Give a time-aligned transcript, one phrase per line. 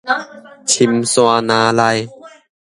[0.65, 2.09] 深山林內